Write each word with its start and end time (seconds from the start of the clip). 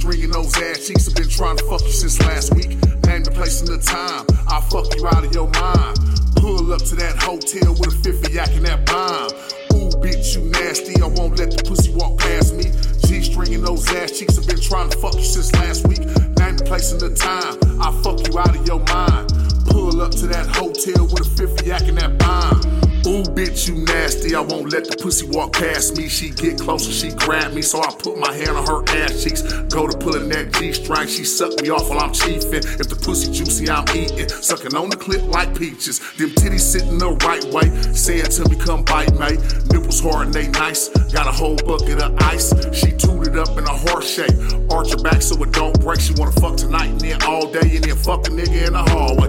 stringing 0.00 0.30
those 0.30 0.56
ass 0.56 0.86
cheeks. 0.86 1.08
I've 1.08 1.14
been 1.14 1.28
trying 1.28 1.56
to 1.58 1.64
fuck 1.64 1.82
you 1.82 1.92
since 1.92 2.18
last 2.20 2.54
week. 2.54 2.70
Name 3.06 3.22
the 3.22 3.30
place 3.32 3.60
and 3.60 3.68
the 3.68 3.78
time. 3.78 4.24
I'll 4.48 4.62
fuck 4.62 4.88
you 4.96 5.06
out 5.06 5.24
of 5.24 5.32
your 5.34 5.48
mind. 5.60 5.98
Pull 6.36 6.72
up 6.72 6.82
to 6.88 6.94
that 6.96 7.20
hotel 7.20 7.76
with 7.78 7.94
a 7.94 8.02
50 8.02 8.32
yak 8.32 8.48
and 8.56 8.66
that 8.66 8.86
bomb. 8.86 9.30
Ooh, 9.76 9.92
bitch, 10.00 10.34
you 10.34 10.50
nasty. 10.50 11.00
I 11.02 11.06
won't 11.06 11.38
let 11.38 11.50
the 11.52 11.62
pussy 11.62 11.92
walk 11.92 12.18
past 12.18 12.56
me. 12.56 12.72
G 13.06 13.22
stringing 13.22 13.62
those 13.62 13.86
ass 13.92 14.18
cheeks. 14.18 14.38
I've 14.38 14.48
been 14.48 14.60
trying 14.60 14.88
to 14.90 14.98
fuck 14.98 15.14
you 15.14 15.24
since 15.24 15.52
last 15.54 15.86
week. 15.86 16.00
Name 16.00 16.56
the 16.56 16.64
place 16.66 16.90
and 16.92 17.00
the 17.00 17.14
time. 17.14 17.60
I'll 17.80 17.92
fuck 18.02 18.26
you 18.26 18.38
out 18.38 18.56
of 18.56 18.66
your 18.66 18.80
mind. 18.88 19.28
Pull 19.68 20.00
up 20.00 20.12
to 20.12 20.26
that 20.28 20.48
hotel 20.56 21.04
with 21.06 21.28
a 21.28 21.30
50 21.36 21.66
yak 21.66 21.82
and 21.86 21.98
that 21.98 22.18
bomb. 22.18 22.89
Ooh, 23.06 23.22
bitch, 23.22 23.66
you 23.66 23.82
nasty. 23.84 24.34
I 24.34 24.40
won't 24.40 24.72
let 24.72 24.84
the 24.84 24.94
pussy 24.94 25.26
walk 25.26 25.54
past 25.54 25.96
me. 25.96 26.06
She 26.06 26.30
get 26.30 26.58
closer, 26.58 26.92
she 26.92 27.10
grab 27.10 27.54
me, 27.54 27.62
so 27.62 27.80
I 27.80 27.90
put 27.98 28.18
my 28.18 28.32
hand 28.32 28.50
on 28.50 28.66
her 28.66 28.84
ass 29.02 29.24
cheeks. 29.24 29.42
Go 29.72 29.88
to 29.88 29.96
pulling 29.96 30.28
that 30.28 30.52
G 30.52 30.72
string, 30.72 31.08
she 31.08 31.24
suck 31.24 31.62
me 31.62 31.70
off 31.70 31.88
while 31.88 32.00
I'm 32.00 32.12
chiefing. 32.12 32.60
If 32.78 32.88
the 32.88 32.96
pussy 32.96 33.32
juicy, 33.32 33.70
I'm 33.70 33.88
eating. 33.96 34.28
Sucking 34.28 34.74
on 34.76 34.90
the 34.90 34.96
clip 34.96 35.22
like 35.22 35.56
peaches. 35.58 35.98
Them 36.18 36.30
titties 36.30 36.60
sitting 36.60 36.98
the 36.98 37.12
right 37.24 37.44
way. 37.44 37.70
Say 37.94 38.18
it 38.18 38.32
to 38.32 38.48
me, 38.48 38.56
come 38.56 38.84
bite 38.84 39.12
me. 39.12 39.38
Nipples 39.72 40.00
hard 40.00 40.26
and 40.26 40.34
they 40.34 40.48
nice. 40.48 40.88
Got 41.10 41.26
a 41.26 41.32
whole 41.32 41.56
bucket 41.56 42.02
of 42.02 42.16
ice. 42.20 42.52
She 42.76 42.92
tooted 42.92 43.38
up 43.38 43.56
in 43.56 43.64
a 43.64 43.76
horse 43.88 44.08
shape. 44.08 44.36
Arch 44.70 44.92
her 44.92 45.02
back 45.02 45.22
so 45.22 45.42
it 45.42 45.52
don't 45.52 45.78
break. 45.80 46.00
She 46.00 46.12
wanna 46.14 46.32
fuck 46.32 46.56
tonight 46.56 46.90
and 46.90 47.00
then 47.00 47.22
all 47.22 47.50
day 47.50 47.76
and 47.76 47.84
then 47.84 47.96
fuck 47.96 48.26
a 48.26 48.30
nigga 48.30 48.66
in 48.66 48.72
the 48.74 48.84
hallway. 48.92 49.19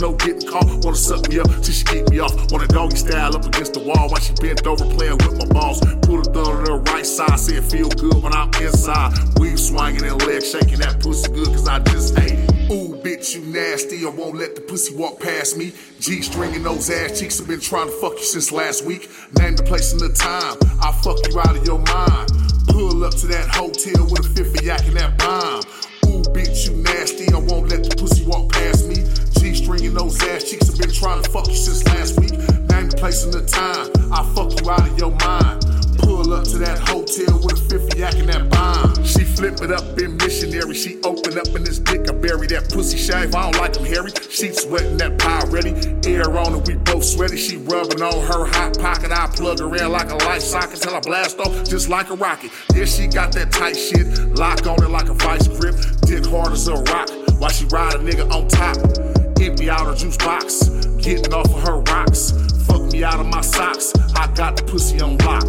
No 0.00 0.12
getting 0.14 0.46
caught. 0.48 0.66
Wanna 0.84 0.96
suck 0.96 1.28
me 1.28 1.38
up 1.38 1.48
till 1.62 1.72
she 1.72 1.84
keep 1.84 2.10
me 2.10 2.18
off. 2.18 2.34
Wanna 2.50 2.66
doggy 2.66 2.96
style 2.96 3.36
up 3.36 3.46
against 3.46 3.74
the 3.74 3.80
wall 3.80 4.08
while 4.10 4.20
she 4.20 4.34
bent 4.34 4.66
over 4.66 4.84
playing 4.84 5.18
with 5.18 5.38
my 5.38 5.46
balls. 5.46 5.80
Put 6.02 6.26
her 6.26 6.32
thumb 6.34 6.64
to 6.64 6.72
the 6.72 6.78
right 6.90 7.06
side, 7.06 7.38
say 7.38 7.56
it 7.56 7.64
feel 7.64 7.88
good 7.88 8.22
when 8.22 8.32
I'm 8.34 8.50
inside. 8.60 9.14
Weave 9.38 9.60
swinging 9.60 10.04
and 10.04 10.20
leg 10.26 10.42
shaking 10.42 10.80
that 10.80 11.00
pussy 11.00 11.30
good 11.32 11.46
cause 11.48 11.68
I 11.68 11.78
just 11.80 12.18
ate 12.18 12.32
it. 12.32 12.70
Ooh, 12.70 12.98
bitch, 13.00 13.36
you 13.36 13.42
nasty. 13.52 14.04
I 14.04 14.10
won't 14.10 14.36
let 14.36 14.56
the 14.56 14.60
pussy 14.60 14.94
walk 14.96 15.20
past 15.20 15.56
me. 15.56 15.72
G 16.00 16.20
stringing 16.20 16.64
those 16.64 16.90
ass 16.90 17.20
cheeks. 17.20 17.40
I've 17.40 17.46
been 17.46 17.60
trying 17.60 17.86
to 17.86 17.92
fuck 18.00 18.14
you 18.18 18.24
since 18.24 18.50
last 18.50 18.84
week. 18.84 19.08
Name 19.38 19.56
the 19.56 19.62
place 19.62 19.92
and 19.92 20.00
the 20.00 20.10
time. 20.10 20.56
I'll 20.80 20.92
fuck 20.92 21.18
you 21.28 21.38
out 21.38 21.56
of 21.56 21.64
your 21.64 21.78
mind. 21.78 22.28
Pull 22.68 23.04
up 23.04 23.14
to 23.22 23.26
that 23.28 23.48
hotel 23.54 24.04
with 24.10 24.26
a 24.26 24.34
50 24.34 24.66
yak 24.66 24.84
and 24.86 24.96
that 24.96 25.16
bomb. 25.16 25.62
Ooh, 26.10 26.22
bitch, 26.34 26.68
you 26.68 26.76
nasty. 26.82 27.32
I 27.32 27.38
won't 27.38 27.68
let 27.68 27.75
trying 31.06 31.22
to 31.22 31.30
fuck 31.30 31.46
you 31.46 31.54
since 31.54 31.86
last 31.86 32.18
week. 32.18 32.32
Name 32.66 32.90
the 32.90 32.96
place 32.98 33.22
and 33.22 33.32
the 33.32 33.46
time. 33.46 33.86
I'll 34.10 34.26
fuck 34.34 34.50
you 34.58 34.68
out 34.68 34.90
of 34.90 34.98
your 34.98 35.14
mind. 35.22 35.62
Pull 36.02 36.34
up 36.34 36.42
to 36.50 36.58
that 36.58 36.82
hotel 36.82 37.38
with 37.46 37.62
a 37.62 37.78
50 37.78 37.98
yak 37.98 38.14
and 38.18 38.28
that 38.28 38.50
bomb. 38.50 38.90
She 39.04 39.22
flip 39.22 39.62
it 39.62 39.70
up 39.70 39.86
in 40.02 40.16
missionary. 40.16 40.74
She 40.74 40.98
open 41.06 41.38
up 41.38 41.46
in 41.54 41.62
this 41.62 41.78
dick. 41.78 42.10
I 42.10 42.12
bury 42.12 42.48
that 42.48 42.72
pussy 42.74 42.98
shave. 42.98 43.36
I 43.36 43.42
don't 43.46 43.60
like 43.62 43.74
them 43.74 43.84
hairy. 43.84 44.10
She 44.30 44.50
sweating 44.50 44.96
that 44.96 45.16
pie 45.16 45.46
ready. 45.46 45.78
Air 46.10 46.26
on 46.26 46.58
it, 46.58 46.66
we 46.66 46.74
both 46.74 47.04
sweaty. 47.04 47.36
She 47.36 47.56
rubbing 47.58 48.02
on 48.02 48.26
her 48.26 48.44
hot 48.44 48.76
pocket. 48.76 49.12
I 49.12 49.28
plug 49.28 49.60
her 49.60 49.76
in 49.76 49.92
like 49.92 50.10
a 50.10 50.18
light 50.26 50.42
socket 50.42 50.80
till 50.82 50.96
I 50.96 50.98
blast 50.98 51.38
off 51.38 51.54
just 51.70 51.88
like 51.88 52.10
a 52.10 52.16
rocket. 52.16 52.50
Yeah, 52.74 52.84
she 52.84 53.06
got 53.06 53.30
that 53.38 53.52
tight 53.52 53.78
shit. 53.78 54.10
Lock 54.34 54.66
on 54.66 54.82
it 54.82 54.90
like 54.90 55.08
a 55.08 55.14
vice 55.14 55.46
grip. 55.46 55.76
Dick 56.02 56.26
hard 56.26 56.50
as 56.50 56.66
a 56.66 56.74
rock. 56.74 57.08
While 57.38 57.50
she 57.50 57.64
ride 57.66 57.94
a 57.94 57.98
nigga 57.98 58.26
on 58.34 58.48
top. 58.48 59.15
Empty 59.46 59.70
out 59.70 59.86
her 59.86 59.94
juice 59.94 60.16
box. 60.16 60.68
Getting 60.98 61.32
off 61.32 61.46
of 61.54 61.62
her 61.62 61.78
rocks. 61.78 62.32
Fuck 62.66 62.82
me 62.90 63.04
out 63.04 63.20
of 63.20 63.26
my 63.26 63.42
socks. 63.42 63.92
I 64.16 64.26
got 64.34 64.56
the 64.56 64.64
pussy 64.64 65.00
on 65.00 65.18
lock. 65.18 65.44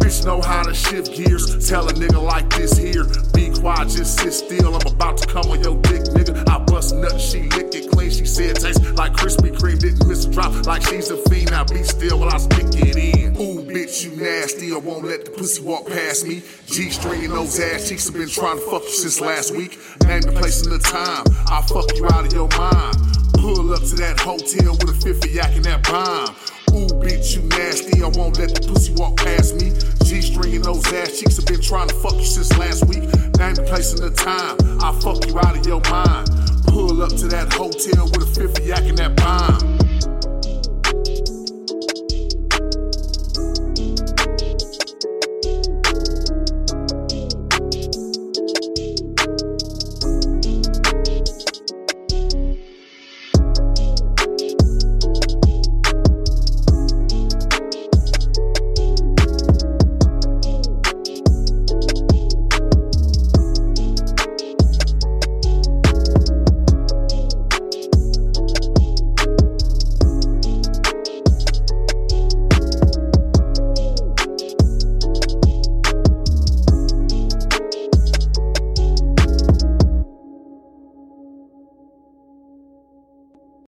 Bitch 0.00 0.24
know 0.24 0.40
how 0.40 0.62
to 0.62 0.72
shift 0.72 1.12
gears. 1.12 1.68
Tell 1.68 1.86
a 1.86 1.92
nigga 1.92 2.22
like 2.22 2.48
this 2.48 2.72
here. 2.72 3.04
Be 3.34 3.50
quiet, 3.50 3.90
just 3.90 4.18
sit 4.18 4.32
still. 4.32 4.74
I'm 4.74 4.86
about 4.86 5.18
to 5.18 5.26
come 5.26 5.44
on 5.50 5.62
your 5.62 5.76
dick, 5.82 6.04
nigga. 6.16 6.48
I 6.48 6.58
bust 6.64 6.96
nuts, 6.96 7.22
she 7.22 7.42
lick 7.50 7.74
it 7.74 7.90
clean. 7.90 8.10
She 8.10 8.24
said 8.24 8.56
tastes 8.56 8.80
like 8.92 9.12
Krispy 9.12 9.54
Kreme. 9.54 9.78
Didn't 9.78 10.08
miss 10.08 10.24
a 10.24 10.30
drop 10.30 10.64
like 10.64 10.80
she's 10.80 11.10
a 11.10 11.18
fiend. 11.28 11.50
I 11.50 11.64
be 11.64 11.82
still 11.82 12.20
while 12.20 12.30
I 12.30 12.38
stick 12.38 12.64
it 12.72 12.96
in. 12.96 13.36
Ooh, 13.36 13.60
bitch, 13.62 14.06
you 14.06 14.16
nasty. 14.16 14.72
I 14.72 14.78
won't 14.78 15.04
let 15.04 15.26
the 15.26 15.32
pussy 15.32 15.62
walk 15.62 15.86
past 15.86 16.26
me. 16.26 16.40
G 16.64 16.88
stringing 16.88 17.28
those 17.28 17.60
ass 17.60 17.90
cheeks. 17.90 18.08
I've 18.08 18.14
been 18.14 18.26
trying 18.26 18.56
to 18.56 18.64
fuck 18.70 18.84
you 18.84 18.88
since 18.88 19.20
last 19.20 19.54
week. 19.54 19.78
Name 20.06 20.22
the 20.22 20.32
place 20.32 20.64
and 20.64 20.72
the 20.72 20.78
time. 20.78 21.24
I'll 21.48 21.60
fuck 21.60 21.94
you 21.94 22.06
out 22.06 22.24
of 22.24 22.32
your 22.32 22.48
mind. 22.56 23.13
Pull 23.44 23.74
up 23.74 23.80
to 23.80 23.94
that 23.96 24.18
hotel 24.20 24.72
with 24.72 24.88
a 24.88 25.00
50 25.04 25.28
yak 25.28 25.54
and 25.54 25.66
that 25.66 25.82
bomb. 25.82 26.34
Ooh, 26.72 26.88
bitch, 26.96 27.36
you 27.36 27.42
nasty. 27.42 28.02
I 28.02 28.08
won't 28.08 28.38
let 28.38 28.54
the 28.54 28.66
pussy 28.66 28.94
walk 28.94 29.18
past 29.18 29.60
me. 29.60 29.68
G 30.02 30.22
stringing 30.22 30.62
those 30.62 30.90
ass 30.94 31.20
cheeks. 31.20 31.38
I've 31.38 31.44
been 31.44 31.60
trying 31.60 31.88
to 31.88 31.94
fuck 31.96 32.14
you 32.14 32.24
since 32.24 32.56
last 32.56 32.86
week. 32.86 33.04
Name 33.36 33.54
the 33.60 33.66
place 33.68 33.92
and 33.92 34.00
the 34.00 34.16
time. 34.16 34.56
I'll 34.80 34.98
fuck 34.98 35.28
you 35.28 35.36
out 35.36 35.58
of 35.58 35.66
your 35.66 35.82
mind. 35.92 36.32
Pull 36.68 37.02
up 37.02 37.10
to 37.20 37.28
that 37.36 37.52
hotel 37.52 38.06
with 38.16 38.22
a 38.22 38.40
50 38.40 38.62
yak 38.64 38.88
and 38.88 38.96
that 38.96 39.14
bomb. 39.14 39.83